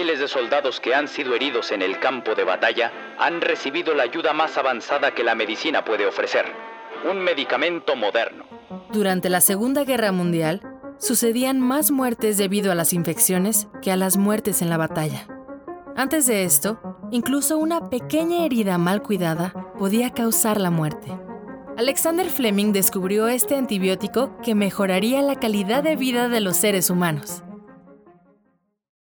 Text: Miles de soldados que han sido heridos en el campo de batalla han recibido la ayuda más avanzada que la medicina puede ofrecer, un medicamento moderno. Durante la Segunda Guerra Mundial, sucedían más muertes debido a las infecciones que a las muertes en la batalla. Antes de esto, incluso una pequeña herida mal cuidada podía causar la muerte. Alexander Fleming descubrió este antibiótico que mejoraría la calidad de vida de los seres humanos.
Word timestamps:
Miles 0.00 0.18
de 0.18 0.28
soldados 0.28 0.80
que 0.80 0.94
han 0.94 1.08
sido 1.08 1.34
heridos 1.34 1.72
en 1.72 1.82
el 1.82 2.00
campo 2.00 2.34
de 2.34 2.42
batalla 2.42 2.90
han 3.18 3.42
recibido 3.42 3.94
la 3.94 4.04
ayuda 4.04 4.32
más 4.32 4.56
avanzada 4.56 5.14
que 5.14 5.22
la 5.22 5.34
medicina 5.34 5.84
puede 5.84 6.06
ofrecer, 6.06 6.46
un 7.06 7.18
medicamento 7.18 7.94
moderno. 7.96 8.46
Durante 8.90 9.28
la 9.28 9.42
Segunda 9.42 9.84
Guerra 9.84 10.10
Mundial, 10.10 10.62
sucedían 10.96 11.60
más 11.60 11.90
muertes 11.90 12.38
debido 12.38 12.72
a 12.72 12.74
las 12.74 12.94
infecciones 12.94 13.68
que 13.82 13.92
a 13.92 13.96
las 13.96 14.16
muertes 14.16 14.62
en 14.62 14.70
la 14.70 14.78
batalla. 14.78 15.26
Antes 15.96 16.26
de 16.26 16.44
esto, 16.44 16.80
incluso 17.10 17.58
una 17.58 17.90
pequeña 17.90 18.46
herida 18.46 18.78
mal 18.78 19.02
cuidada 19.02 19.52
podía 19.78 20.14
causar 20.14 20.58
la 20.58 20.70
muerte. 20.70 21.12
Alexander 21.76 22.30
Fleming 22.30 22.72
descubrió 22.72 23.28
este 23.28 23.54
antibiótico 23.54 24.34
que 24.42 24.54
mejoraría 24.54 25.20
la 25.20 25.34
calidad 25.34 25.82
de 25.82 25.96
vida 25.96 26.30
de 26.30 26.40
los 26.40 26.56
seres 26.56 26.88
humanos. 26.88 27.42